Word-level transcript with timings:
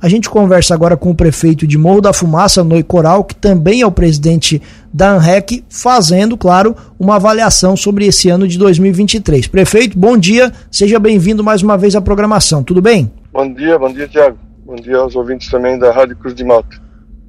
A 0.00 0.08
gente 0.08 0.30
conversa 0.30 0.74
agora 0.74 0.96
com 0.96 1.10
o 1.10 1.14
prefeito 1.14 1.66
de 1.66 1.76
Morro 1.76 2.00
da 2.00 2.12
Fumaça, 2.12 2.62
Noi 2.62 2.84
Coral, 2.84 3.24
que 3.24 3.34
também 3.34 3.80
é 3.80 3.86
o 3.86 3.90
presidente 3.90 4.62
da 4.94 5.10
ANREC, 5.14 5.64
fazendo, 5.68 6.36
claro, 6.36 6.76
uma 7.00 7.16
avaliação 7.16 7.76
sobre 7.76 8.06
esse 8.06 8.28
ano 8.28 8.46
de 8.46 8.56
2023. 8.58 9.48
Prefeito, 9.48 9.98
bom 9.98 10.16
dia, 10.16 10.52
seja 10.70 11.00
bem-vindo 11.00 11.42
mais 11.42 11.64
uma 11.64 11.76
vez 11.76 11.96
à 11.96 12.00
programação, 12.00 12.62
tudo 12.62 12.80
bem? 12.80 13.10
Bom 13.32 13.52
dia, 13.52 13.76
bom 13.76 13.92
dia, 13.92 14.06
Tiago. 14.06 14.38
Bom 14.64 14.76
dia 14.76 14.98
aos 14.98 15.16
ouvintes 15.16 15.50
também 15.50 15.76
da 15.76 15.90
Rádio 15.90 16.14
Cruz 16.14 16.32
de 16.32 16.44
Malta. 16.44 16.80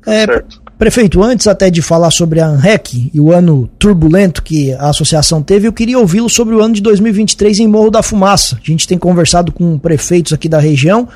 É, 0.06 0.26
certo. 0.26 0.62
Prefeito, 0.78 1.24
antes 1.24 1.48
até 1.48 1.72
de 1.72 1.82
falar 1.82 2.12
sobre 2.12 2.40
a 2.40 2.46
ANREC 2.46 3.10
e 3.12 3.20
o 3.20 3.34
ano 3.34 3.68
turbulento 3.80 4.44
que 4.44 4.74
a 4.74 4.90
associação 4.90 5.42
teve, 5.42 5.68
eu 5.68 5.74
queria 5.74 5.98
ouvi-lo 5.98 6.30
sobre 6.30 6.54
o 6.54 6.62
ano 6.62 6.76
de 6.76 6.84
2023 6.84 7.62
em 7.62 7.68
Morro 7.68 7.90
da 7.90 8.04
Fumaça. 8.04 8.60
A 8.64 8.64
gente 8.64 8.88
tem 8.88 8.98
conversado 9.00 9.52
com 9.52 9.80
prefeitos 9.80 10.34
aqui 10.34 10.48
da 10.48 10.60
região 10.60 11.08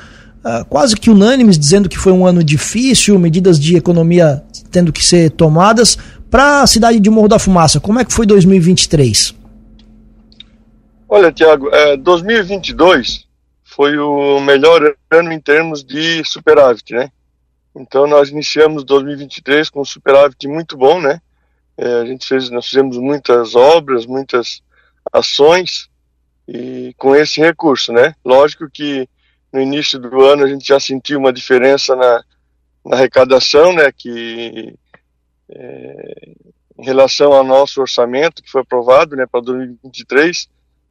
uh, 0.44 0.64
quase 0.66 0.96
que 0.96 1.10
unânimes, 1.10 1.58
dizendo 1.58 1.88
que 1.88 1.98
foi 1.98 2.12
um 2.12 2.26
ano 2.26 2.44
difícil, 2.44 3.18
medidas 3.18 3.58
de 3.58 3.76
economia 3.76 4.44
tendo 4.70 4.92
que 4.92 5.04
ser 5.04 5.30
tomadas. 5.30 5.96
Para 6.30 6.62
a 6.62 6.66
cidade 6.66 7.00
de 7.00 7.10
Morro 7.10 7.28
da 7.28 7.38
Fumaça, 7.38 7.80
como 7.80 8.00
é 8.00 8.04
que 8.04 8.12
foi 8.12 8.26
2023? 8.26 9.34
Olha, 11.08 11.30
Tiago, 11.32 11.68
é, 11.72 11.96
2022 11.96 13.24
foi 13.62 13.96
o 13.98 14.40
melhor 14.40 14.94
ano 15.10 15.32
em 15.32 15.40
termos 15.40 15.84
de 15.84 16.24
superávit, 16.24 16.92
né? 16.92 17.10
Então 17.74 18.06
nós 18.06 18.30
iniciamos 18.30 18.84
2023 18.84 19.70
com 19.70 19.80
um 19.80 19.84
superávit 19.84 20.46
muito 20.46 20.76
bom, 20.76 21.00
né? 21.00 21.20
É, 21.76 22.00
a 22.00 22.04
gente 22.04 22.26
fez, 22.26 22.50
nós 22.50 22.66
fizemos 22.66 22.96
muitas 22.98 23.54
obras, 23.54 24.06
muitas 24.06 24.62
ações 25.12 25.88
e 26.46 26.94
com 26.96 27.14
esse 27.14 27.40
recurso, 27.40 27.92
né? 27.92 28.14
Lógico 28.24 28.68
que 28.72 29.08
no 29.54 29.60
início 29.60 30.00
do 30.00 30.24
ano 30.24 30.42
a 30.42 30.48
gente 30.48 30.66
já 30.66 30.80
sentiu 30.80 31.20
uma 31.20 31.32
diferença 31.32 31.94
na, 31.94 32.24
na 32.84 32.96
arrecadação, 32.96 33.72
né, 33.72 33.92
que 33.96 34.74
é, 35.48 36.32
em 36.76 36.84
relação 36.84 37.32
ao 37.32 37.44
nosso 37.44 37.80
orçamento 37.80 38.42
que 38.42 38.50
foi 38.50 38.62
aprovado, 38.62 39.14
né, 39.14 39.26
para 39.30 39.40
2023, 39.40 40.48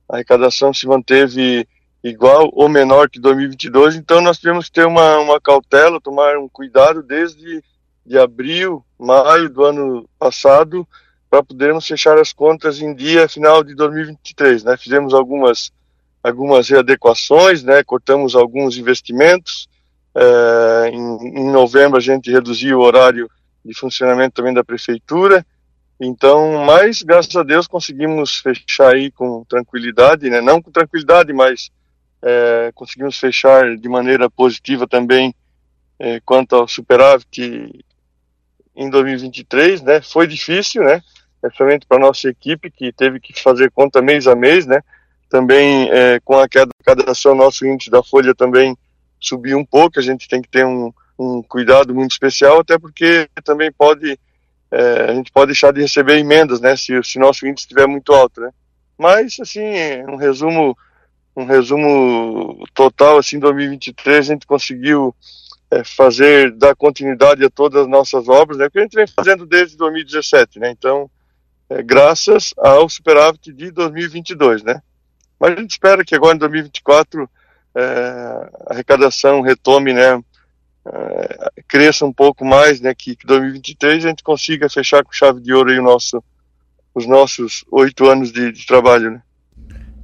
a 0.08 0.16
arrecadação 0.16 0.74
se 0.74 0.88
manteve 0.88 1.68
igual 2.02 2.50
ou 2.54 2.70
menor 2.70 3.10
que 3.10 3.20
2022, 3.20 3.98
então 3.98 4.22
nós 4.22 4.38
tivemos 4.38 4.68
que 4.68 4.76
ter 4.76 4.88
uma, 4.88 5.20
uma 5.20 5.42
cautela, 5.42 6.00
tomar 6.00 6.38
um 6.38 6.48
cuidado 6.48 7.04
desde 7.04 7.62
de 8.06 8.18
abril, 8.18 8.84
maio 8.98 9.50
do 9.50 9.64
ano 9.66 10.10
passado, 10.18 10.88
para 11.30 11.44
podermos 11.44 11.86
fechar 11.86 12.18
as 12.18 12.32
contas 12.32 12.80
em 12.82 12.94
dia 12.94 13.28
final 13.28 13.64
de 13.64 13.76
2023, 13.76 14.64
né? 14.66 14.78
Fizemos 14.78 15.14
algumas 15.14 15.72
algumas 16.24 16.70
readequações, 16.70 17.64
né? 17.64 17.84
Cortamos 17.84 18.36
alguns 18.36 18.78
investimentos. 18.78 19.68
É, 20.16 20.90
em, 20.90 21.40
em, 21.40 21.52
novembro 21.52 21.98
a 21.98 22.02
gente 22.02 22.32
reduziu 22.32 22.80
o 22.80 22.84
horário 22.84 23.30
de 23.66 23.78
funcionamento 23.78 24.36
também 24.36 24.54
da 24.54 24.64
prefeitura. 24.64 25.46
Então, 26.00 26.64
mas 26.66 27.02
graças 27.02 27.36
a 27.36 27.44
Deus 27.44 27.68
conseguimos 27.68 28.38
fechar 28.38 28.94
aí 28.94 29.12
com 29.12 29.44
tranquilidade, 29.46 30.30
né? 30.30 30.40
Não 30.40 30.62
com 30.62 30.72
tranquilidade, 30.72 31.34
mas 31.34 31.70
é, 32.22 32.72
conseguimos 32.74 33.20
fechar 33.20 33.76
de 33.76 33.90
maneira 33.90 34.30
positiva 34.30 34.88
também 34.88 35.36
é, 36.00 36.20
quanto 36.22 36.56
ao 36.56 36.68
superávit 36.68 37.84
em 38.76 38.90
2023, 38.90 39.82
né? 39.82 40.02
Foi 40.02 40.26
difícil, 40.26 40.84
né? 40.84 41.02
Principalmente 41.42 41.86
para 41.86 42.00
nossa 42.00 42.30
equipe 42.30 42.72
que 42.72 42.94
teve 42.94 43.20
que 43.20 43.40
fazer 43.42 43.70
conta 43.72 44.02
mês 44.02 44.28
a 44.28 44.36
mês, 44.36 44.66
né? 44.66 44.82
Também 45.34 45.90
é, 45.90 46.20
com 46.20 46.38
a 46.38 46.48
queda 46.48 46.68
da 46.68 46.92
arrecadação, 46.92 47.34
nosso 47.34 47.66
índice 47.66 47.90
da 47.90 48.04
folha 48.04 48.36
também 48.36 48.78
subiu 49.20 49.58
um 49.58 49.66
pouco. 49.66 49.98
A 49.98 50.04
gente 50.04 50.28
tem 50.28 50.40
que 50.40 50.48
ter 50.48 50.64
um, 50.64 50.94
um 51.18 51.42
cuidado 51.42 51.92
muito 51.96 52.12
especial, 52.12 52.60
até 52.60 52.78
porque 52.78 53.28
também 53.44 53.72
pode 53.72 54.20
é, 54.70 55.10
a 55.10 55.14
gente 55.16 55.32
pode 55.32 55.48
deixar 55.48 55.74
de 55.74 55.82
receber 55.82 56.20
emendas, 56.20 56.62
né? 56.62 56.76
Se, 56.76 57.02
se 57.04 57.18
nosso 57.18 57.48
índice 57.48 57.66
estiver 57.66 57.88
muito 57.88 58.14
alto, 58.14 58.42
né? 58.42 58.52
Mas 58.96 59.36
assim, 59.40 59.60
um 60.08 60.18
resumo 60.18 60.78
um 61.36 61.46
resumo 61.46 62.64
total 62.76 63.18
assim 63.18 63.40
2023 63.40 64.30
a 64.30 64.34
gente 64.34 64.46
conseguiu 64.46 65.16
é, 65.72 65.84
fazer 65.84 66.52
dar 66.52 66.76
continuidade 66.76 67.44
a 67.44 67.50
todas 67.50 67.82
as 67.82 67.88
nossas 67.88 68.30
obras 68.30 68.60
né 68.60 68.70
que 68.70 68.78
a 68.78 68.84
gente 68.84 68.94
vem 68.94 69.08
fazendo 69.08 69.44
desde 69.44 69.76
2017 69.78 70.60
né 70.60 70.70
então 70.70 71.10
é, 71.72 71.82
graças 71.82 72.54
ao 72.56 72.88
superávit 72.88 73.52
de 73.52 73.72
2022 73.72 74.62
né 74.62 74.80
mas 75.44 75.58
a 75.58 75.62
gente 75.62 75.72
espera 75.72 76.06
que 76.06 76.16
agora 76.16 76.36
em 76.36 76.40
2024 76.40 77.30
é, 77.76 77.82
a 77.82 78.74
arrecadação 78.74 79.42
retome, 79.42 79.92
né, 79.92 80.18
é, 80.88 81.52
cresça 81.68 82.06
um 82.06 82.14
pouco 82.14 82.46
mais, 82.46 82.80
né, 82.80 82.94
que, 82.98 83.14
que 83.14 83.28
2023 83.28 84.06
a 84.06 84.08
gente 84.08 84.24
consiga 84.24 84.70
fechar 84.70 85.04
com 85.04 85.12
chave 85.12 85.42
de 85.42 85.54
ouro 85.54 85.70
aí 85.70 85.80
o 85.80 85.84
nosso, 85.84 86.24
os 86.96 87.06
nossos 87.06 87.66
oito 87.74 88.10
anos 88.10 88.32
de, 88.32 88.54
de 88.54 88.66
trabalho, 88.66 89.12
né. 89.12 89.22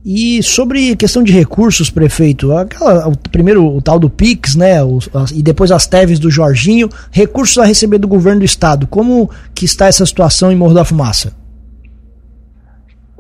E 0.03 0.43
sobre 0.43 0.93
questão 0.97 1.23
de 1.23 1.31
recursos, 1.31 1.89
prefeito, 1.89 2.51
aquela, 2.51 3.07
o, 3.07 3.17
primeiro 3.17 3.65
o 3.65 3.81
tal 3.81 3.97
do 3.97 4.09
Pix, 4.09 4.55
né, 4.55 4.83
o, 4.83 4.99
e 5.33 5.41
depois 5.41 5.71
as 5.71 5.87
TEVs 5.87 6.19
do 6.19 6.29
Jorginho, 6.29 6.89
recursos 7.11 7.57
a 7.59 7.63
receber 7.63 7.97
do 7.97 8.09
governo 8.09 8.39
do 8.39 8.45
estado, 8.45 8.87
como 8.87 9.31
que 9.55 9.63
está 9.63 9.87
essa 9.87 10.05
situação 10.05 10.51
em 10.51 10.55
Morro 10.57 10.73
da 10.73 10.83
Fumaça? 10.83 11.38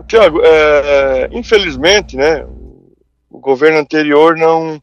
Tiago, 0.09 0.41
é, 0.43 1.29
infelizmente, 1.31 2.17
né, 2.17 2.43
o 3.29 3.39
governo 3.39 3.77
anterior 3.77 4.35
não 4.35 4.81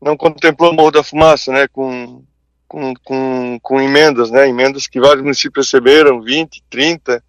não 0.00 0.16
contemplou 0.16 0.72
o 0.72 0.74
Morro 0.74 0.90
da 0.92 1.02
Fumaça, 1.02 1.52
né, 1.52 1.66
com, 1.68 2.24
com, 2.68 2.94
com, 3.02 3.58
com 3.60 3.80
emendas, 3.80 4.30
né, 4.30 4.48
emendas 4.48 4.86
que 4.86 5.00
vários 5.00 5.22
municípios 5.22 5.66
receberam, 5.66 6.20
20, 6.22 6.62
30, 6.70 7.22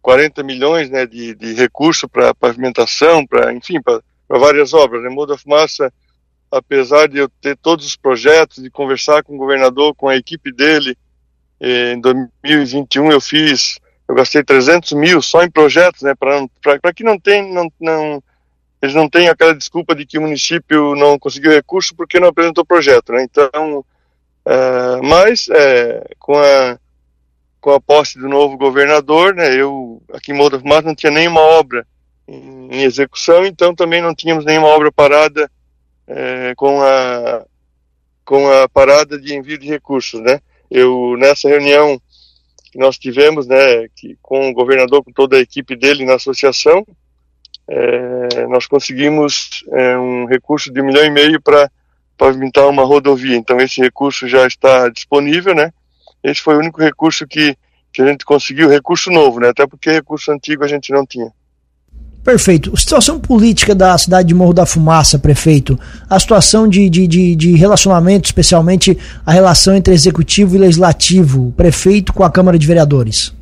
40 0.00 0.42
milhões, 0.42 0.88
né, 0.88 1.06
de, 1.06 1.34
de 1.34 1.52
recurso 1.52 2.08
para 2.08 2.34
pavimentação, 2.34 3.26
para, 3.26 3.52
enfim, 3.52 3.80
para 3.82 4.00
várias 4.38 4.72
obras, 4.72 5.02
né, 5.02 5.10
Morro 5.10 5.26
da 5.26 5.38
Fumaça, 5.38 5.92
apesar 6.50 7.08
de 7.08 7.18
eu 7.18 7.28
ter 7.42 7.56
todos 7.58 7.86
os 7.86 7.96
projetos, 7.96 8.62
de 8.62 8.70
conversar 8.70 9.22
com 9.22 9.34
o 9.34 9.38
governador, 9.38 9.94
com 9.94 10.08
a 10.08 10.16
equipe 10.16 10.50
dele, 10.50 10.96
eh, 11.60 11.92
em 11.92 12.00
2021 12.00 13.12
eu 13.12 13.20
fiz 13.20 13.78
eu 14.08 14.14
gastei 14.14 14.42
300 14.42 14.92
mil 14.92 15.20
só 15.20 15.44
em 15.44 15.50
projetos, 15.50 16.00
né, 16.02 16.14
para 16.14 16.94
que 16.94 17.04
não 17.04 17.18
tem, 17.18 17.52
não, 17.52 17.70
não, 17.78 18.22
eles 18.80 18.94
não 18.94 19.08
tenham 19.08 19.30
aquela 19.30 19.54
desculpa 19.54 19.94
de 19.94 20.06
que 20.06 20.16
o 20.16 20.22
município 20.22 20.94
não 20.94 21.18
conseguiu 21.18 21.52
recurso 21.52 21.94
porque 21.94 22.18
não 22.18 22.28
apresentou 22.28 22.64
projeto, 22.64 23.12
né, 23.12 23.22
então, 23.22 23.80
uh, 23.80 25.02
mas 25.02 25.48
é, 25.50 26.08
com 26.18 26.38
a 26.38 26.78
com 27.60 27.72
a 27.72 27.80
posse 27.80 28.16
do 28.16 28.28
novo 28.28 28.56
governador, 28.56 29.34
né, 29.34 29.52
eu 29.54 30.00
aqui 30.12 30.30
em 30.30 30.34
Morro 30.34 30.50
da 30.50 30.60
Fumaça 30.60 30.82
não 30.82 30.94
tinha 30.94 31.10
nenhuma 31.10 31.40
obra 31.40 31.84
em, 32.26 32.68
em, 32.72 32.82
execução, 32.84 33.44
então 33.44 33.74
também 33.74 34.00
não 34.00 34.14
tínhamos 34.14 34.44
nenhuma 34.44 34.68
obra 34.68 34.92
parada 34.92 35.50
é, 36.06 36.54
com 36.56 36.80
a 36.80 37.44
com 38.24 38.48
a 38.48 38.68
parada 38.68 39.18
de 39.18 39.34
envio 39.34 39.58
de 39.58 39.66
recursos, 39.66 40.20
né. 40.20 40.40
Eu 40.70 41.16
nessa 41.18 41.48
reunião 41.48 42.00
que 42.70 42.78
nós 42.78 42.98
tivemos, 42.98 43.46
né, 43.46 43.88
que 43.96 44.16
com 44.22 44.50
o 44.50 44.52
governador, 44.52 45.02
com 45.02 45.12
toda 45.12 45.36
a 45.36 45.40
equipe 45.40 45.74
dele 45.76 46.04
na 46.04 46.14
associação, 46.14 46.86
é, 47.68 48.46
nós 48.46 48.66
conseguimos 48.66 49.64
é, 49.72 49.98
um 49.98 50.24
recurso 50.26 50.72
de 50.72 50.80
um 50.80 50.86
milhão 50.86 51.04
e 51.04 51.10
meio 51.10 51.40
para 51.40 51.70
pavimentar 52.16 52.66
uma 52.66 52.84
rodovia. 52.84 53.36
Então 53.36 53.58
esse 53.60 53.80
recurso 53.80 54.26
já 54.26 54.46
está 54.46 54.88
disponível, 54.88 55.54
né? 55.54 55.72
Esse 56.22 56.40
foi 56.40 56.56
o 56.56 56.58
único 56.58 56.80
recurso 56.80 57.26
que, 57.26 57.56
que 57.92 58.02
a 58.02 58.06
gente 58.06 58.24
conseguiu, 58.24 58.68
recurso 58.68 59.10
novo, 59.10 59.38
né? 59.38 59.50
Até 59.50 59.66
porque 59.66 59.90
recurso 59.90 60.32
antigo 60.32 60.64
a 60.64 60.68
gente 60.68 60.92
não 60.92 61.06
tinha. 61.06 61.30
Perfeito. 62.28 62.76
Situação 62.76 63.18
política 63.18 63.74
da 63.74 63.96
cidade 63.96 64.28
de 64.28 64.34
Morro 64.34 64.52
da 64.52 64.66
Fumaça, 64.66 65.18
prefeito. 65.18 65.80
A 66.10 66.20
situação 66.20 66.68
de, 66.68 66.90
de, 66.90 67.06
de, 67.06 67.34
de, 67.34 67.56
relacionamento, 67.56 68.26
especialmente 68.26 68.98
a 69.24 69.32
relação 69.32 69.74
entre 69.74 69.94
executivo 69.94 70.54
e 70.54 70.58
legislativo, 70.58 71.54
prefeito 71.56 72.12
com 72.12 72.22
a 72.22 72.30
Câmara 72.30 72.58
de 72.58 72.66
Vereadores. 72.66 73.34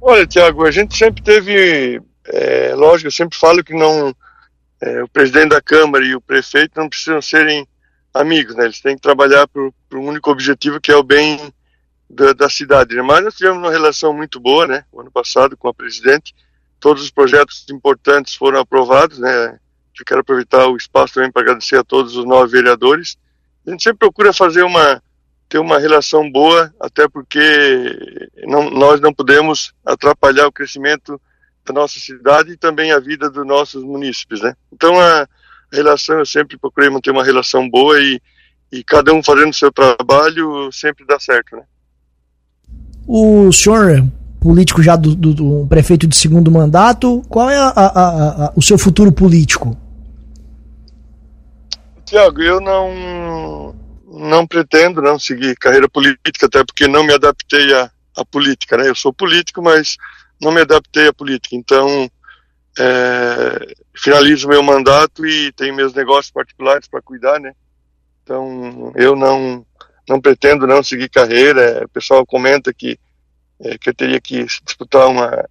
Olha, 0.00 0.26
Tiago, 0.26 0.66
a 0.66 0.70
gente 0.72 0.98
sempre 0.98 1.22
teve, 1.22 2.02
é, 2.26 2.74
lógico, 2.74 3.06
eu 3.06 3.12
sempre 3.12 3.38
falo 3.38 3.62
que 3.62 3.72
não, 3.72 4.12
é, 4.80 5.04
o 5.04 5.08
presidente 5.08 5.50
da 5.50 5.62
Câmara 5.62 6.04
e 6.04 6.12
o 6.12 6.20
prefeito 6.20 6.72
não 6.74 6.88
precisam 6.88 7.22
serem 7.22 7.68
amigos, 8.12 8.56
né? 8.56 8.64
Eles 8.64 8.80
têm 8.80 8.96
que 8.96 9.02
trabalhar 9.02 9.46
para 9.46 9.62
o 9.62 10.02
único 10.02 10.28
objetivo 10.28 10.80
que 10.80 10.90
é 10.90 10.96
o 10.96 11.04
bem 11.04 11.38
da, 12.10 12.32
da 12.32 12.50
cidade. 12.50 12.96
Né? 12.96 13.02
Mas 13.02 13.22
nós 13.22 13.36
tivemos 13.36 13.58
uma 13.58 13.70
relação 13.70 14.12
muito 14.12 14.40
boa, 14.40 14.66
né? 14.66 14.84
O 14.90 15.00
ano 15.00 15.10
passado 15.12 15.56
com 15.56 15.68
a 15.68 15.72
presidente 15.72 16.34
todos 16.86 17.02
os 17.02 17.10
projetos 17.10 17.66
importantes 17.68 18.36
foram 18.36 18.60
aprovados, 18.60 19.18
né? 19.18 19.58
Eu 19.98 20.04
quero 20.06 20.20
aproveitar 20.20 20.68
o 20.68 20.76
espaço 20.76 21.14
também 21.14 21.32
para 21.32 21.42
agradecer 21.42 21.76
a 21.76 21.82
todos 21.82 22.14
os 22.14 22.24
nove 22.24 22.52
vereadores. 22.52 23.16
A 23.66 23.72
gente 23.72 23.82
sempre 23.82 23.98
procura 23.98 24.32
fazer 24.32 24.62
uma 24.62 25.02
ter 25.48 25.58
uma 25.58 25.80
relação 25.80 26.30
boa, 26.30 26.72
até 26.80 27.08
porque 27.08 28.30
não, 28.46 28.70
nós 28.70 29.00
não 29.00 29.12
podemos 29.12 29.72
atrapalhar 29.84 30.46
o 30.46 30.52
crescimento 30.52 31.20
da 31.64 31.74
nossa 31.74 31.98
cidade 31.98 32.52
e 32.52 32.56
também 32.56 32.92
a 32.92 33.00
vida 33.00 33.28
dos 33.28 33.44
nossos 33.44 33.82
munícipes, 33.82 34.40
né? 34.40 34.54
Então 34.72 34.96
a 35.00 35.26
relação 35.72 36.20
eu 36.20 36.26
sempre 36.26 36.56
procurei 36.56 36.88
manter 36.88 37.10
uma 37.10 37.24
relação 37.24 37.68
boa 37.68 38.00
e, 38.00 38.20
e 38.70 38.84
cada 38.84 39.12
um 39.12 39.24
fazendo 39.24 39.50
o 39.50 39.54
seu 39.54 39.72
trabalho 39.72 40.70
sempre 40.70 41.04
dá 41.04 41.18
certo, 41.18 41.56
né? 41.56 41.64
O 43.08 43.50
senhor, 43.50 44.04
político 44.46 44.80
já 44.80 44.94
do, 44.94 45.12
do, 45.16 45.34
do 45.34 45.66
prefeito 45.68 46.06
de 46.06 46.16
segundo 46.16 46.52
mandato, 46.52 47.20
qual 47.28 47.50
é 47.50 47.56
a, 47.56 47.68
a, 47.68 48.46
a, 48.46 48.52
o 48.54 48.62
seu 48.62 48.78
futuro 48.78 49.10
político? 49.10 49.76
Tiago, 52.04 52.40
eu 52.40 52.60
não 52.60 53.74
não 54.08 54.46
pretendo 54.46 55.02
não 55.02 55.18
seguir 55.18 55.56
carreira 55.56 55.88
política, 55.88 56.46
até 56.46 56.64
porque 56.64 56.86
não 56.86 57.02
me 57.02 57.12
adaptei 57.12 57.74
à, 57.74 57.90
à 58.16 58.24
política, 58.24 58.76
né? 58.76 58.88
Eu 58.88 58.94
sou 58.94 59.12
político, 59.12 59.60
mas 59.60 59.96
não 60.40 60.52
me 60.52 60.60
adaptei 60.60 61.08
à 61.08 61.12
política. 61.12 61.56
Então, 61.56 62.08
é, 62.78 63.74
finalizo 63.96 64.48
meu 64.48 64.62
mandato 64.62 65.26
e 65.26 65.52
tenho 65.52 65.74
meus 65.74 65.92
negócios 65.92 66.30
particulares 66.30 66.86
para 66.86 67.02
cuidar, 67.02 67.40
né? 67.40 67.52
Então, 68.22 68.92
eu 68.94 69.16
não 69.16 69.66
não 70.08 70.20
pretendo 70.20 70.68
não 70.68 70.84
seguir 70.84 71.08
carreira. 71.08 71.82
O 71.84 71.88
pessoal 71.88 72.24
comenta 72.24 72.72
que 72.72 72.96
é, 73.60 73.78
que 73.78 73.90
eu 73.90 73.94
teria 73.94 74.20
que 74.20 74.44
disputar 74.64 75.08
uma 75.08 75.44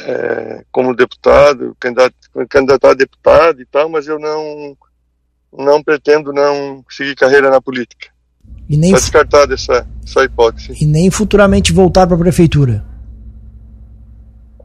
é, 0.00 0.64
como 0.72 0.94
deputado, 0.94 1.76
candidato, 1.78 2.14
candidatar 2.48 2.90
a 2.90 2.94
deputado 2.94 3.60
e 3.60 3.66
tal, 3.66 3.88
mas 3.88 4.06
eu 4.06 4.18
não 4.18 4.76
não 5.56 5.82
pretendo 5.82 6.32
não 6.32 6.84
seguir 6.90 7.14
carreira 7.14 7.48
na 7.48 7.60
política. 7.60 8.08
E 8.68 8.76
nem 8.76 8.90
Está 8.90 9.00
descartada 9.00 9.54
essa, 9.54 9.86
essa 10.04 10.24
hipótese. 10.24 10.74
E 10.80 10.86
nem 10.86 11.10
futuramente 11.10 11.72
voltar 11.72 12.06
para 12.06 12.16
a 12.16 12.18
prefeitura. 12.18 12.84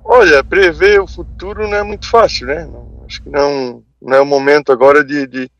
Olha, 0.03 0.43
prever 0.43 0.99
o 0.99 1.07
futuro 1.07 1.67
não 1.67 1.75
é 1.75 1.83
muito 1.83 2.09
fácil, 2.09 2.47
né? 2.47 2.65
Não, 2.65 3.03
acho 3.05 3.21
que 3.21 3.29
não, 3.29 3.83
não 4.01 4.17
é 4.17 4.21
o 4.21 4.25
momento 4.25 4.71
agora 4.71 5.03
de, 5.03 5.27
de, 5.27 5.51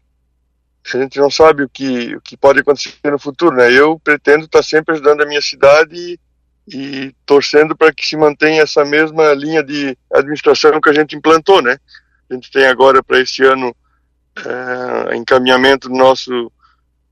a 0.92 0.98
gente 0.98 1.20
não 1.20 1.30
sabe 1.30 1.64
o 1.64 1.70
que 1.70 2.16
o 2.16 2.22
que 2.22 2.36
pode 2.36 2.60
acontecer 2.62 2.96
no 3.12 3.20
futuro, 3.20 3.56
né? 3.56 3.72
Eu 3.72 4.00
pretendo 4.00 4.46
estar 4.46 4.64
sempre 4.64 4.96
ajudando 4.96 5.22
a 5.22 5.26
minha 5.28 5.42
cidade 5.42 6.20
e, 6.72 7.16
torcendo 7.26 7.76
para 7.76 7.92
que 7.92 8.06
se 8.06 8.16
mantenha 8.16 8.62
essa 8.62 8.86
mesma 8.86 9.34
linha 9.34 9.64
de 9.64 9.98
administração 10.14 10.80
que 10.80 10.90
a 10.90 10.94
gente 10.94 11.16
implantou, 11.16 11.62
né? 11.62 11.78
A 12.30 12.34
gente 12.34 12.52
tem 12.52 12.66
agora 12.68 13.04
para 13.04 13.20
esse 13.20 13.44
ano 13.44 13.76
é, 14.38 15.16
encaminhamento 15.16 15.90
do 15.90 15.96
nosso 15.96 16.52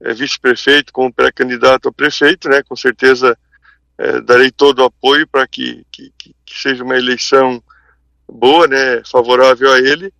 é, 0.01 0.13
vice-prefeito 0.13 0.93
como 0.93 1.11
pré-candidato 1.11 1.89
a 1.89 1.93
prefeito, 1.93 2.47
né? 2.47 2.61
Com 2.63 2.75
certeza 2.75 3.37
é, 3.97 4.21
darei 4.21 4.51
todo 4.51 4.79
o 4.79 4.85
apoio 4.85 5.27
para 5.27 5.47
que, 5.47 5.85
que, 5.91 6.11
que, 6.17 6.35
seja 6.47 6.83
uma 6.83 6.95
eleição 6.95 7.61
boa, 8.31 8.67
né? 8.67 9.01
Favorável 9.09 9.71
a 9.73 9.79
ele. 9.79 10.13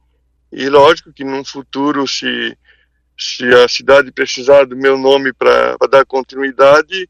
E 0.52 0.68
lógico 0.68 1.14
que 1.14 1.24
num 1.24 1.46
futuro, 1.46 2.08
se, 2.08 2.58
se 3.18 3.46
a 3.54 3.68
cidade 3.68 4.12
precisar 4.12 4.66
do 4.66 4.76
meu 4.76 4.98
nome 4.98 5.32
para 5.32 5.78
dar 5.92 6.06
continuidade, 6.06 7.08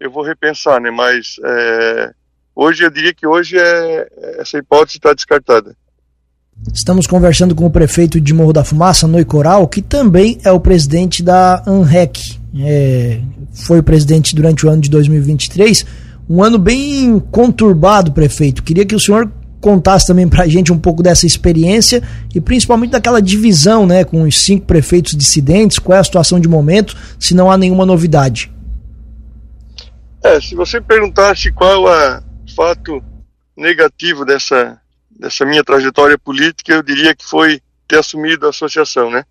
eu 0.00 0.10
vou 0.10 0.22
repensar, 0.22 0.80
né? 0.80 0.90
Mas 0.90 1.36
é, 1.44 2.10
hoje 2.54 2.84
eu 2.84 2.90
diria 2.90 3.14
que 3.14 3.26
hoje 3.26 3.56
é, 3.58 4.08
essa 4.38 4.58
hipótese 4.58 4.98
está 4.98 5.12
descartada. 5.12 5.74
Estamos 6.72 7.06
conversando 7.06 7.54
com 7.54 7.66
o 7.66 7.70
prefeito 7.70 8.20
de 8.20 8.32
Morro 8.32 8.52
da 8.52 8.64
Fumaça, 8.64 9.06
Noi 9.06 9.24
Coral, 9.24 9.68
que 9.68 9.82
também 9.82 10.38
é 10.42 10.50
o 10.50 10.58
presidente 10.58 11.22
da 11.22 11.62
ANREC. 11.66 12.38
É, 12.58 13.20
foi 13.52 13.82
presidente 13.82 14.34
durante 14.34 14.64
o 14.64 14.70
ano 14.70 14.80
de 14.80 14.88
2023. 14.88 15.84
Um 16.28 16.42
ano 16.42 16.58
bem 16.58 17.20
conturbado, 17.30 18.12
prefeito. 18.12 18.62
Queria 18.62 18.86
que 18.86 18.94
o 18.94 19.00
senhor 19.00 19.30
contasse 19.60 20.06
também 20.06 20.28
para 20.28 20.44
a 20.44 20.48
gente 20.48 20.72
um 20.72 20.78
pouco 20.78 21.02
dessa 21.02 21.26
experiência 21.26 22.02
e 22.34 22.40
principalmente 22.40 22.90
daquela 22.90 23.20
divisão 23.20 23.86
né, 23.86 24.04
com 24.04 24.22
os 24.22 24.40
cinco 24.40 24.64
prefeitos 24.64 25.14
dissidentes. 25.14 25.78
Qual 25.78 25.96
é 25.96 26.00
a 26.00 26.04
situação 26.04 26.40
de 26.40 26.48
momento, 26.48 26.96
se 27.18 27.34
não 27.34 27.50
há 27.50 27.58
nenhuma 27.58 27.84
novidade? 27.84 28.50
É, 30.26 30.40
se 30.40 30.56
você 30.56 30.80
perguntasse 30.80 31.52
qual 31.52 31.88
é 31.88 32.18
o 32.18 32.54
fato 32.56 33.00
negativo 33.56 34.24
dessa 34.24 34.80
dessa 35.08 35.46
minha 35.46 35.62
trajetória 35.62 36.18
política, 36.18 36.74
eu 36.74 36.82
diria 36.82 37.14
que 37.14 37.24
foi 37.24 37.60
ter 37.86 38.00
assumido 38.00 38.44
a 38.44 38.50
associação, 38.50 39.08
né? 39.08 39.24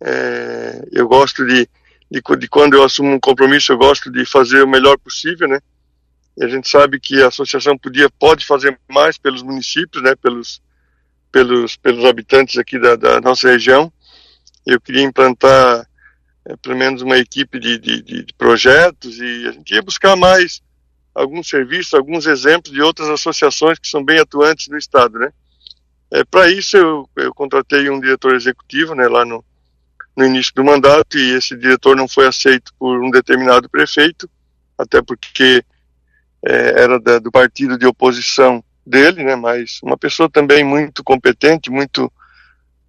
É, 0.00 0.88
eu 0.90 1.06
gosto 1.06 1.46
de, 1.46 1.68
de, 2.10 2.20
de, 2.20 2.48
quando 2.48 2.74
eu 2.74 2.82
assumo 2.82 3.10
um 3.10 3.20
compromisso, 3.20 3.72
eu 3.72 3.78
gosto 3.78 4.10
de 4.10 4.26
fazer 4.26 4.62
o 4.62 4.68
melhor 4.68 4.98
possível, 4.98 5.46
né? 5.46 5.60
E 6.36 6.44
a 6.44 6.48
gente 6.48 6.68
sabe 6.68 6.98
que 6.98 7.22
a 7.22 7.28
associação 7.28 7.78
podia, 7.78 8.10
pode 8.10 8.44
fazer 8.44 8.78
mais 8.90 9.16
pelos 9.16 9.42
municípios, 9.42 10.02
né? 10.02 10.16
Pelos, 10.16 10.60
pelos, 11.30 11.76
pelos 11.76 12.04
habitantes 12.04 12.58
aqui 12.58 12.78
da, 12.78 12.96
da 12.96 13.20
nossa 13.20 13.48
região. 13.48 13.90
Eu 14.66 14.80
queria 14.80 15.04
implantar 15.04 15.86
é, 16.46 16.56
pelo 16.56 16.76
menos 16.76 17.02
uma 17.02 17.18
equipe 17.18 17.58
de, 17.58 17.78
de, 17.78 18.02
de 18.02 18.26
projetos 18.36 19.18
e 19.18 19.48
a 19.48 19.52
gente 19.52 19.74
ia 19.74 19.82
buscar 19.82 20.16
mais 20.16 20.62
alguns 21.14 21.48
serviços, 21.48 21.94
alguns 21.94 22.26
exemplos 22.26 22.72
de 22.72 22.82
outras 22.82 23.08
associações 23.08 23.78
que 23.78 23.88
são 23.88 24.04
bem 24.04 24.18
atuantes 24.18 24.68
no 24.68 24.76
estado, 24.76 25.18
né? 25.18 25.30
É, 26.10 26.24
Para 26.24 26.50
isso 26.50 26.76
eu, 26.76 27.08
eu 27.16 27.34
contratei 27.34 27.88
um 27.88 28.00
diretor 28.00 28.34
executivo, 28.34 28.94
né, 28.94 29.08
lá 29.08 29.24
no, 29.24 29.44
no 30.16 30.24
início 30.24 30.52
do 30.54 30.64
mandato 30.64 31.18
e 31.18 31.32
esse 31.32 31.56
diretor 31.56 31.96
não 31.96 32.06
foi 32.06 32.26
aceito 32.26 32.72
por 32.78 33.02
um 33.02 33.10
determinado 33.10 33.68
prefeito, 33.68 34.28
até 34.78 35.00
porque 35.02 35.64
é, 36.46 36.82
era 36.82 37.00
da, 37.00 37.18
do 37.18 37.30
partido 37.30 37.78
de 37.78 37.86
oposição 37.86 38.62
dele, 38.86 39.24
né, 39.24 39.34
mas 39.34 39.80
uma 39.82 39.96
pessoa 39.96 40.28
também 40.28 40.62
muito 40.62 41.02
competente, 41.02 41.70
muito, 41.70 42.12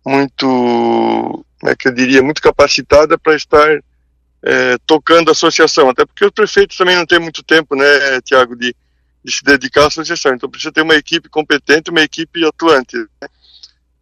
muito, 0.05 1.45
como 1.65 1.71
é 1.71 1.75
que 1.75 1.87
eu 1.87 1.91
diria, 1.91 2.21
muito 2.21 2.43
capacitada 2.43 3.17
para 3.17 3.35
estar 3.35 3.79
é, 4.43 4.77
tocando 4.85 5.29
a 5.29 5.31
associação, 5.31 5.89
até 5.89 6.05
porque 6.05 6.23
os 6.23 6.29
prefeitos 6.29 6.77
também 6.77 6.95
não 6.95 7.07
têm 7.07 7.17
muito 7.17 7.41
tempo, 7.41 7.75
né, 7.75 8.21
Tiago, 8.21 8.55
de, 8.55 8.75
de, 9.23 9.31
se 9.31 9.43
dedicar 9.43 9.85
à 9.85 9.87
associação. 9.87 10.35
Então 10.35 10.47
precisa 10.47 10.71
ter 10.71 10.83
uma 10.83 10.93
equipe 10.93 11.27
competente, 11.27 11.89
uma 11.89 12.03
equipe 12.03 12.45
atuante. 12.45 12.95
Né? 12.97 13.27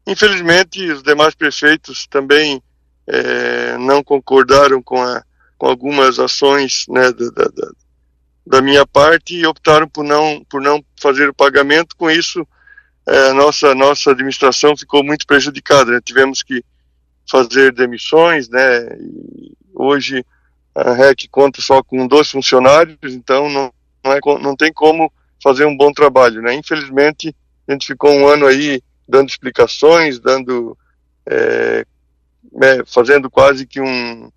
Infelizmente, 0.06 0.92
os 0.92 1.01
demais 1.01 1.33
prefeitos 1.36 2.06
também 2.07 2.62
é, 3.07 3.77
não 3.77 4.04
concordaram 4.04 4.83
com, 4.83 5.01
a, 5.01 5.24
com 5.57 5.68
algumas 5.68 6.19
ações 6.19 6.83
né, 6.89 7.13
da, 7.13 7.30
da, 7.30 7.71
da, 8.45 8.62
minha 8.62 8.86
parte 8.86 9.36
e 9.36 9.45
optaram 9.45 9.88
por 9.88 10.04
não, 10.04 10.44
por 10.50 10.62
não 10.62 10.83
fazer 11.01 11.30
o 11.30 11.33
pagamento. 11.33 11.95
Com 11.95 12.12
isso, 12.12 12.45
é, 13.07 13.31
nossa, 13.31 13.74
nossa 13.74 14.12
administração 14.12 14.75
ficou 14.75 15.01
muito 15.01 15.25
prejudicada. 15.25 15.94
Né? 15.94 16.01
Tivemos 16.04 16.44
que 16.44 16.62
fazer 17.29 17.71
demissões, 17.73 18.49
né? 18.49 18.87
E 18.99 19.53
hoje 19.73 20.25
a 20.75 20.93
REC 20.93 21.27
conta 21.29 21.61
só 21.61 21.83
com 21.83 22.07
dois 22.07 22.29
funcionários, 22.29 22.98
então 23.03 23.50
não, 23.50 23.74
não, 24.03 24.12
é, 24.12 24.19
não 24.41 24.55
tem 24.55 24.71
como 24.74 25.12
fazer 25.41 25.65
um 25.65 25.75
bom 25.75 25.91
trabalho, 25.91 26.41
né? 26.41 26.53
Infelizmente, 26.53 27.36
a 27.67 27.71
gente 27.71 27.86
ficou 27.86 28.12
um 28.12 28.27
ano 28.27 28.45
aí 28.45 28.81
dando 29.07 29.29
explicações, 29.29 30.19
dando, 30.19 30.77
é, 31.25 31.86
é, 32.62 32.86
fazendo 32.86 33.29
quase 33.29 33.67
que 33.67 33.81
um, 33.81 34.31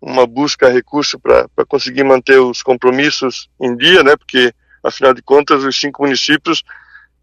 uma 0.00 0.26
busca 0.26 0.66
a 0.66 0.70
recurso 0.70 1.18
para 1.18 1.48
conseguir 1.68 2.04
manter 2.04 2.38
os 2.40 2.62
compromissos 2.62 3.48
em 3.60 3.76
dia, 3.76 4.02
né? 4.02 4.16
Porque, 4.16 4.52
afinal 4.82 5.14
de 5.14 5.22
contas, 5.22 5.62
os 5.62 5.78
cinco 5.78 6.02
municípios 6.02 6.62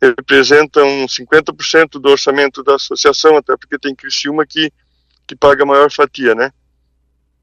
representam 0.01 1.05
50% 1.07 1.99
do 1.99 2.09
orçamento 2.09 2.63
da 2.63 2.75
associação, 2.75 3.35
até 3.35 3.57
porque 3.57 3.79
tem 3.79 3.95
Criciúma 3.95 4.45
que, 4.45 4.71
que 5.27 5.35
paga 5.35 5.63
a 5.63 5.65
maior 5.65 5.91
fatia, 5.91 6.33
né? 6.33 6.51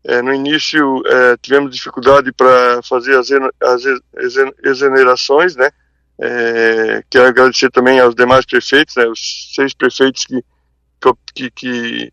É, 0.02 0.20
no 0.20 0.34
início 0.34 1.02
é, 1.06 1.36
tivemos 1.36 1.74
dificuldade 1.74 2.32
para 2.32 2.82
fazer 2.82 3.16
as, 3.16 3.28
as 3.30 4.36
exonerações, 4.62 5.54
né? 5.54 5.70
É, 6.18 7.02
quero 7.10 7.28
agradecer 7.28 7.70
também 7.70 7.98
aos 8.00 8.14
demais 8.14 8.46
prefeitos, 8.46 8.94
né, 8.96 9.04
os 9.06 9.52
seis 9.54 9.74
prefeitos 9.74 10.24
que, 10.24 10.44
que, 11.34 11.50
que, 11.50 12.12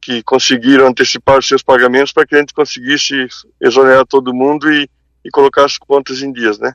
que 0.00 0.22
conseguiram 0.22 0.88
antecipar 0.88 1.38
os 1.38 1.48
seus 1.48 1.62
pagamentos 1.62 2.12
para 2.12 2.26
que 2.26 2.34
a 2.34 2.38
gente 2.38 2.52
conseguisse 2.52 3.26
exonerar 3.60 4.04
todo 4.04 4.34
mundo 4.34 4.70
e, 4.70 4.90
e 5.24 5.30
colocar 5.30 5.64
as 5.64 5.78
contas 5.78 6.20
em 6.20 6.32
dias, 6.32 6.58
né? 6.58 6.74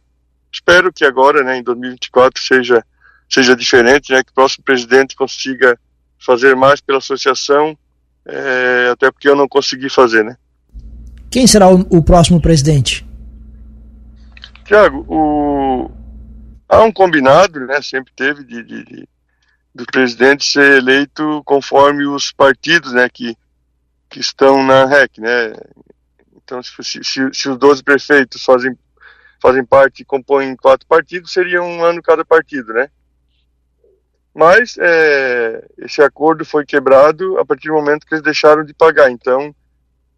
Espero 0.51 0.91
que 0.91 1.05
agora, 1.05 1.43
né, 1.43 1.57
em 1.57 1.63
2024, 1.63 2.41
seja, 2.41 2.83
seja 3.29 3.55
diferente, 3.55 4.11
né, 4.11 4.23
que 4.23 4.31
o 4.31 4.35
próximo 4.35 4.63
presidente 4.63 5.15
consiga 5.15 5.79
fazer 6.17 6.55
mais 6.55 6.81
pela 6.81 6.97
associação 6.97 7.77
é, 8.25 8.89
até 8.91 9.11
porque 9.11 9.27
eu 9.27 9.35
não 9.35 9.47
consegui 9.47 9.89
fazer, 9.89 10.23
né? 10.23 10.37
Quem 11.31 11.45
será 11.45 11.69
o, 11.69 11.81
o 11.89 12.03
próximo 12.03 12.41
presidente? 12.41 13.07
Tiago, 14.65 15.05
o... 15.07 15.91
há 16.67 16.83
um 16.83 16.91
combinado, 16.91 17.59
né? 17.65 17.81
Sempre 17.81 18.13
teve 18.15 18.43
de, 18.43 18.63
de, 18.63 18.83
de, 18.83 19.09
do 19.73 19.85
presidente 19.85 20.45
ser 20.45 20.77
eleito 20.77 21.41
conforme 21.45 22.05
os 22.05 22.31
partidos, 22.31 22.93
né? 22.93 23.07
Que, 23.09 23.35
que 24.09 24.19
estão 24.19 24.63
na 24.63 24.85
REC, 24.85 25.19
né? 25.19 25.53
Então, 26.35 26.61
se, 26.63 27.03
se, 27.03 27.29
se 27.31 27.49
os 27.49 27.57
12 27.57 27.83
prefeitos 27.83 28.43
fazem, 28.43 28.75
fazem 29.41 29.63
parte 29.63 30.01
e 30.01 30.05
compõem 30.05 30.55
quatro 30.55 30.87
partidos, 30.87 31.31
seria 31.31 31.61
um 31.61 31.83
ano 31.83 32.01
cada 32.01 32.25
partido, 32.25 32.73
né? 32.73 32.89
Mas 34.39 34.77
é, 34.79 35.65
esse 35.79 36.01
acordo 36.01 36.45
foi 36.45 36.65
quebrado 36.65 37.37
a 37.37 37.45
partir 37.45 37.67
do 37.67 37.73
momento 37.73 38.05
que 38.07 38.13
eles 38.13 38.23
deixaram 38.23 38.63
de 38.63 38.73
pagar. 38.73 39.11
Então, 39.11 39.53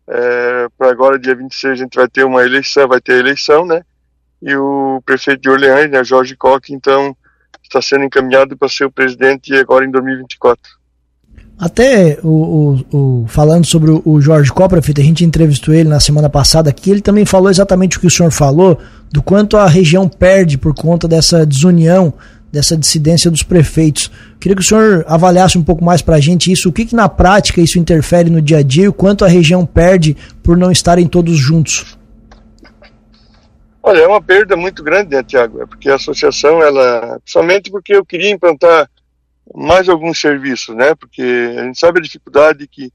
É, 0.08 0.68
para 0.78 0.92
agora, 0.92 1.18
dia 1.18 1.34
26, 1.34 1.74
a 1.74 1.84
gente 1.84 1.96
vai 1.96 2.08
ter 2.08 2.24
uma 2.24 2.44
eleição, 2.44 2.88
vai 2.88 3.00
ter 3.00 3.18
eleição, 3.18 3.66
né? 3.66 3.82
E 4.42 4.56
o 4.56 5.02
prefeito 5.06 5.42
de 5.42 5.50
Orleans, 5.50 5.90
né, 5.90 6.04
Jorge 6.04 6.36
Koch, 6.36 6.72
então, 6.74 7.16
está 7.64 7.82
sendo 7.82 8.04
encaminhado 8.04 8.58
para 8.58 8.68
ser 8.68 8.86
o 8.86 8.92
presidente 8.92 9.56
agora 9.56 9.86
em 9.86 9.92
2024. 9.92 10.62
Até 11.58 12.20
o, 12.24 12.28
o, 12.92 12.98
o, 12.98 13.28
falando 13.28 13.66
sobre 13.66 13.92
o, 14.04 14.20
Jorge 14.20 14.52
Koch, 14.52 14.70
prefeito, 14.70 15.00
a 15.00 15.04
gente 15.04 15.24
entrevistou 15.24 15.74
ele 15.74 15.88
na 15.88 16.00
semana 16.00 16.30
passada 16.30 16.70
aqui, 16.70 16.92
ele 16.92 17.02
também 17.02 17.26
falou 17.26 17.50
exatamente 17.50 17.98
o 17.98 18.02
que 18.02 18.08
o 18.08 18.12
senhor 18.12 18.32
falou, 18.32 18.80
do 19.12 19.22
quanto 19.22 19.56
a 19.58 19.68
região 19.68 20.10
perde 20.10 20.58
por 20.58 20.74
conta 20.74 21.08
dessa 21.08 21.46
desunião 21.46 22.14
dessa 22.52 22.76
dissidência 22.76 23.32
dos 23.32 23.44
prefeitos. 23.44 24.12
Queria 24.40 24.56
que 24.56 24.62
o 24.62 24.66
senhor 24.66 25.06
avaliasse 25.08 25.58
um 25.58 25.64
pouco 25.64 25.84
mais 25.84 26.02
para 26.02 26.18
a 26.18 26.20
gente 26.20 26.52
isso, 26.52 26.70
o 26.70 26.74
que, 26.74 26.86
que 26.86 26.96
na 26.96 27.08
prática 27.08 27.62
isso 27.62 27.80
interfere 27.80 28.30
no 28.30 28.42
dia 28.42 28.58
a 28.58 28.64
dia 28.64 28.86
e 28.86 28.88
o 28.88 28.94
quanto 28.94 29.24
a 29.24 29.28
região 29.28 29.66
perde 29.66 30.16
por 30.44 30.58
não 30.58 30.72
estarem 30.72 31.08
todos 31.08 31.38
juntos. 31.38 31.98
Olha, 33.84 34.00
é 34.00 34.08
uma 34.08 34.22
perda 34.22 34.56
muito 34.56 34.84
grande, 34.84 35.16
né, 35.16 35.24
Tiago? 35.24 35.62
É 35.62 35.66
porque 35.66 35.90
a 35.90 35.96
associação, 35.96 36.62
ela, 36.62 37.20
principalmente 37.20 37.72
porque 37.72 37.96
eu 37.96 38.06
queria 38.06 38.30
implantar 38.30 38.90
mais 39.56 39.90
alguns 39.90 40.20
serviços, 40.20 40.76
né? 40.76 40.94
Porque 40.94 41.22
a 41.58 41.64
gente 41.64 41.80
sabe 41.80 42.00
a 42.00 42.04
dificuldade 42.04 42.68
que 42.68 42.92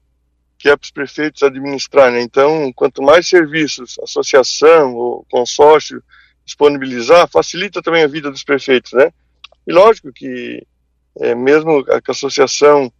que 0.57 0.69
é 0.69 0.75
para 0.75 0.83
os 0.83 0.91
prefeitos 0.91 1.43
administrar, 1.43 2.11
né? 2.11 2.21
Então, 2.21 2.71
quanto 2.73 3.01
mais 3.01 3.27
serviços, 3.27 3.95
associação 4.01 4.95
ou 4.95 5.25
consórcio 5.29 6.01
disponibilizar, 6.43 7.29
facilita 7.29 7.81
também 7.81 8.03
a 8.03 8.07
vida 8.07 8.31
dos 8.31 8.43
prefeitos, 8.43 8.93
né? 8.93 9.11
E 9.67 9.73
lógico 9.73 10.13
que, 10.13 10.65
é, 11.19 11.35
mesmo 11.35 11.83
a, 11.89 11.95
a 11.95 12.11
associação 12.11 12.91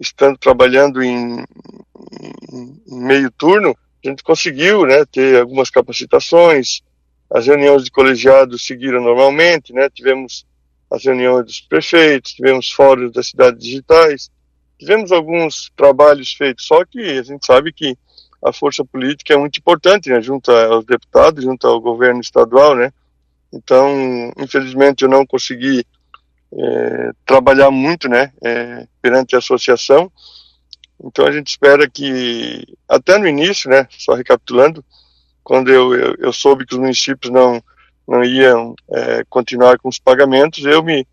estando 0.00 0.38
trabalhando 0.38 1.02
em, 1.02 1.44
em, 2.50 2.80
meio 2.88 3.30
turno, 3.30 3.76
a 4.04 4.08
gente 4.08 4.22
conseguiu 4.22 4.86
né, 4.86 5.04
ter 5.04 5.38
algumas 5.38 5.68
capacitações, 5.68 6.80
as 7.30 7.46
reuniões 7.46 7.84
de 7.84 7.90
colegiados 7.90 8.66
seguiram 8.66 9.02
normalmente, 9.02 9.72
né, 9.72 9.88
tivemos 9.90 10.46
as 10.90 11.04
reuniões 11.04 11.44
dos 11.44 11.60
prefeitos, 11.60 12.32
tivemos 12.32 12.70
fóruns 12.70 13.12
das 13.12 13.28
cidades 13.28 13.62
digitais, 13.62 14.30
tivemos 14.78 15.12
alguns 15.12 15.70
trabalhos 15.76 16.32
feitos, 16.32 16.66
só 16.66 16.84
que 16.84 17.00
a 17.00 17.22
gente 17.22 17.44
sabe 17.44 17.72
que 17.72 17.96
a 18.42 18.52
força 18.52 18.84
política 18.84 19.34
é 19.34 19.36
muito 19.36 19.58
importante, 19.58 20.08
né, 20.08 20.22
junto 20.22 20.50
aos 20.50 20.84
deputados, 20.86 21.44
junto 21.44 21.66
ao 21.66 21.80
governo 21.80 22.20
estadual, 22.20 22.74
né, 22.74 22.92
então, 23.52 24.32
infelizmente, 24.36 25.02
eu 25.02 25.08
não 25.08 25.24
consegui 25.24 25.86
é, 26.56 27.10
trabalhar 27.26 27.70
muito, 27.70 28.08
né, 28.08 28.32
é, 28.42 28.86
perante 29.02 29.34
a 29.34 29.38
associação. 29.38 30.10
Então 31.02 31.26
a 31.26 31.32
gente 31.32 31.48
espera 31.48 31.88
que, 31.88 32.64
até 32.88 33.18
no 33.18 33.26
início, 33.26 33.68
né, 33.68 33.86
só 33.90 34.14
recapitulando, 34.14 34.84
quando 35.42 35.70
eu, 35.70 35.94
eu, 35.94 36.14
eu 36.18 36.32
soube 36.32 36.64
que 36.64 36.74
os 36.74 36.80
municípios 36.80 37.32
não, 37.32 37.62
não 38.06 38.24
iam 38.24 38.74
é, 38.92 39.24
continuar 39.28 39.78
com 39.78 39.88
os 39.88 39.98
pagamentos, 39.98 40.64
eu 40.64 40.82
me, 40.82 41.06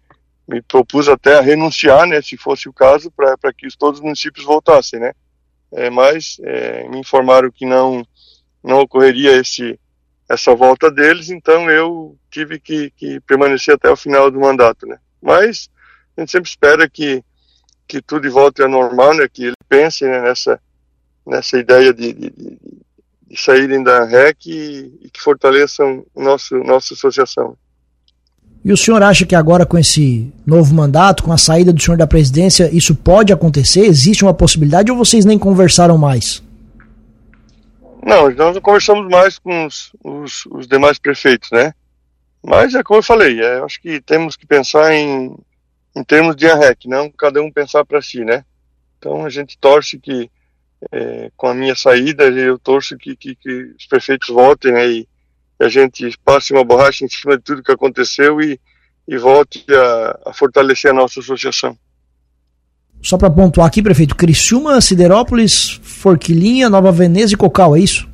me 0.47 0.61
propus 0.61 1.09
até 1.09 1.37
a 1.37 1.41
renunciar, 1.41 2.05
né, 2.07 2.21
se 2.21 2.37
fosse 2.37 2.69
o 2.69 2.73
caso, 2.73 3.11
para 3.11 3.53
que 3.53 3.67
todos 3.77 3.99
os 3.99 4.03
municípios 4.03 4.45
voltassem, 4.45 4.99
né. 4.99 5.11
É, 5.73 5.89
mas 5.89 6.37
é, 6.43 6.87
me 6.89 6.99
informaram 6.99 7.49
que 7.51 7.65
não, 7.65 8.05
não 8.63 8.81
ocorreria 8.81 9.37
esse, 9.37 9.79
essa 10.29 10.53
volta 10.53 10.91
deles, 10.91 11.29
então 11.29 11.69
eu 11.69 12.17
tive 12.29 12.59
que, 12.59 12.91
que 12.91 13.19
permanecer 13.21 13.75
até 13.75 13.89
o 13.89 13.95
final 13.95 14.29
do 14.29 14.39
mandato, 14.39 14.85
né. 14.85 14.97
Mas 15.21 15.69
a 16.17 16.21
gente 16.21 16.31
sempre 16.31 16.49
espera 16.49 16.89
que, 16.89 17.23
que 17.87 18.01
tudo 18.01 18.29
volte 18.31 18.61
ao 18.61 18.69
normal, 18.69 19.15
né? 19.15 19.27
Que 19.31 19.45
ele 19.45 19.55
pense 19.69 20.05
né, 20.05 20.21
nessa, 20.21 20.59
nessa 21.25 21.57
ideia 21.57 21.93
de, 21.93 22.13
de, 22.13 22.29
de 22.29 23.37
saírem 23.41 23.83
da 23.83 24.03
REC 24.05 24.45
e, 24.45 24.99
e, 25.03 25.09
que 25.09 25.21
fortaleçam 25.21 26.05
nosso, 26.15 26.55
nossa 26.63 26.93
associação. 26.93 27.55
E 28.63 28.71
o 28.71 28.77
senhor 28.77 29.01
acha 29.01 29.25
que 29.25 29.35
agora 29.35 29.65
com 29.65 29.77
esse 29.77 30.31
novo 30.45 30.73
mandato, 30.73 31.23
com 31.23 31.31
a 31.31 31.37
saída 31.37 31.73
do 31.73 31.81
senhor 31.81 31.97
da 31.97 32.05
presidência, 32.05 32.69
isso 32.71 32.93
pode 32.93 33.33
acontecer? 33.33 33.81
Existe 33.81 34.23
uma 34.23 34.33
possibilidade 34.33 34.91
ou 34.91 34.97
vocês 34.97 35.25
nem 35.25 35.39
conversaram 35.39 35.97
mais? 35.97 36.43
Não, 38.05 38.29
nós 38.31 38.55
não 38.55 38.61
conversamos 38.61 39.07
mais 39.09 39.39
com 39.39 39.65
os, 39.65 39.91
os, 40.03 40.45
os 40.51 40.67
demais 40.67 40.99
prefeitos, 40.99 41.49
né? 41.51 41.73
Mas 42.43 42.73
é 42.73 42.83
como 42.83 42.99
eu 42.99 43.03
falei, 43.03 43.39
é, 43.39 43.59
acho 43.59 43.79
que 43.81 44.01
temos 44.01 44.35
que 44.35 44.47
pensar 44.47 44.93
em, 44.93 45.35
em 45.95 46.03
termos 46.03 46.35
de 46.35 46.47
AREC, 46.47 46.87
não 46.87 47.09
cada 47.11 47.41
um 47.41 47.51
pensar 47.51 47.85
para 47.85 48.01
si, 48.01 48.25
né? 48.25 48.43
Então 48.97 49.25
a 49.25 49.29
gente 49.29 49.57
torce 49.57 49.99
que, 49.99 50.29
é, 50.91 51.31
com 51.37 51.47
a 51.47 51.53
minha 51.53 51.75
saída, 51.75 52.23
eu 52.25 52.57
torço 52.57 52.97
que, 52.97 53.15
que, 53.15 53.35
que 53.35 53.73
os 53.77 53.85
prefeitos 53.85 54.29
voltem 54.29 54.71
né, 54.71 54.87
e 54.87 55.07
a 55.59 55.69
gente 55.69 56.17
passe 56.25 56.53
uma 56.53 56.63
borracha 56.63 57.05
em 57.05 57.09
cima 57.09 57.37
de 57.37 57.43
tudo 57.43 57.63
que 57.63 57.71
aconteceu 57.71 58.41
e, 58.41 58.59
e 59.07 59.17
volte 59.17 59.63
a, 59.69 60.29
a 60.29 60.33
fortalecer 60.33 60.91
a 60.91 60.93
nossa 60.93 61.19
associação. 61.19 61.77
Só 63.03 63.17
para 63.17 63.29
pontuar 63.31 63.67
aqui, 63.67 63.81
prefeito, 63.81 64.15
Criciúma, 64.15 64.79
Siderópolis, 64.79 65.79
Forquilinha, 65.81 66.69
Nova 66.69 66.91
Veneza 66.91 67.33
e 67.33 67.37
Cocal, 67.37 67.75
é 67.75 67.79
isso? 67.79 68.07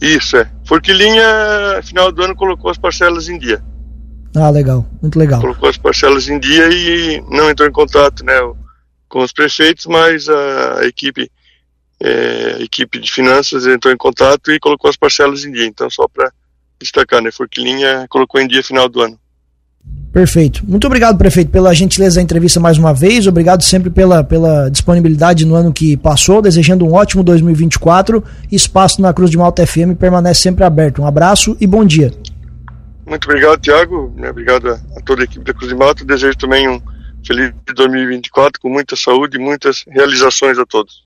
Isso, 0.00 0.36
é. 0.36 0.50
Forquilinha, 0.64 1.82
final 1.82 2.10
do 2.10 2.22
ano, 2.22 2.34
colocou 2.34 2.70
as 2.70 2.78
parcelas 2.78 3.28
em 3.28 3.38
dia. 3.38 3.62
Ah, 4.34 4.50
legal, 4.50 4.84
muito 5.00 5.18
legal. 5.18 5.40
Colocou 5.40 5.68
as 5.68 5.76
parcelas 5.76 6.28
em 6.28 6.38
dia 6.38 6.68
e 6.68 7.22
não 7.30 7.48
entrou 7.50 7.68
em 7.68 7.72
contato 7.72 8.24
né, 8.24 8.34
com 9.08 9.22
os 9.22 9.32
prefeitos, 9.32 9.86
mas 9.86 10.28
a 10.28 10.84
equipe, 10.84 11.30
é, 12.00 12.56
a 12.58 12.62
equipe 12.62 12.98
de 12.98 13.12
finanças 13.12 13.66
entrou 13.66 13.92
em 13.92 13.96
contato 13.96 14.50
e 14.50 14.58
colocou 14.58 14.90
as 14.90 14.96
parcelas 14.96 15.44
em 15.44 15.52
dia. 15.52 15.66
Então, 15.66 15.88
só 15.88 16.08
para 16.08 16.32
destacar, 16.80 17.22
né, 17.22 17.30
Forquilinha 17.30 18.06
colocou 18.08 18.40
em 18.40 18.48
dia 18.48 18.62
final 18.62 18.88
do 18.88 19.00
ano. 19.00 19.18
Perfeito. 20.14 20.62
Muito 20.64 20.86
obrigado, 20.86 21.18
prefeito, 21.18 21.50
pela 21.50 21.74
gentileza 21.74 22.20
da 22.20 22.22
entrevista 22.22 22.60
mais 22.60 22.78
uma 22.78 22.94
vez. 22.94 23.26
Obrigado 23.26 23.64
sempre 23.64 23.90
pela, 23.90 24.22
pela 24.22 24.70
disponibilidade 24.70 25.44
no 25.44 25.56
ano 25.56 25.72
que 25.72 25.96
passou. 25.96 26.40
Desejando 26.40 26.86
um 26.86 26.94
ótimo 26.94 27.24
2024. 27.24 28.22
Espaço 28.50 29.02
na 29.02 29.12
Cruz 29.12 29.28
de 29.28 29.36
Malta 29.36 29.66
FM 29.66 29.98
permanece 29.98 30.42
sempre 30.42 30.62
aberto. 30.62 31.02
Um 31.02 31.06
abraço 31.06 31.56
e 31.60 31.66
bom 31.66 31.84
dia. 31.84 32.12
Muito 33.04 33.24
obrigado, 33.28 33.58
Tiago. 33.58 34.14
Obrigado 34.30 34.68
a, 34.68 34.74
a 34.96 35.00
toda 35.04 35.22
a 35.22 35.24
equipe 35.24 35.44
da 35.44 35.52
Cruz 35.52 35.68
de 35.68 35.74
Malta. 35.76 36.04
Desejo 36.04 36.38
também 36.38 36.68
um 36.68 36.80
feliz 37.26 37.52
2024 37.74 38.60
com 38.60 38.68
muita 38.68 38.94
saúde 38.94 39.36
e 39.36 39.40
muitas 39.40 39.84
realizações 39.88 40.60
a 40.60 40.64
todos. 40.64 41.02